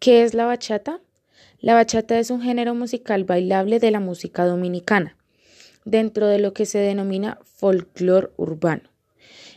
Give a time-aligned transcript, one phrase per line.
[0.00, 0.98] ¿Qué es la bachata?
[1.58, 5.18] La bachata es un género musical bailable de la música dominicana,
[5.84, 8.88] dentro de lo que se denomina folclore urbano.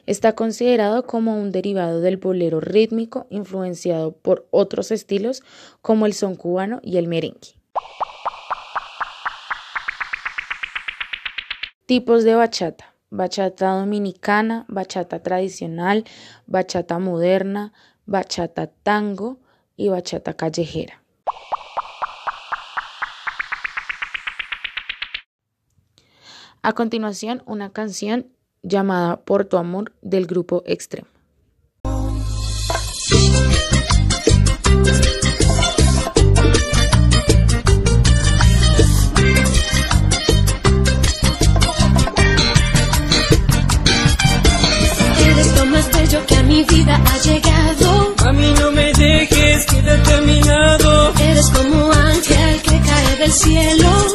[0.05, 5.43] Está considerado como un derivado del bolero rítmico influenciado por otros estilos
[5.81, 7.55] como el son cubano y el merengue.
[11.85, 12.93] Tipos de bachata.
[13.09, 16.03] Bachata dominicana, bachata tradicional,
[16.47, 17.71] bachata moderna,
[18.05, 19.39] bachata tango
[19.75, 21.01] y bachata callejera.
[26.61, 28.27] A continuación, una canción
[28.61, 30.63] llamada Por tu amor del grupo
[46.35, 47.82] a mi vida ha llegado.
[53.33, 54.12] Cielo.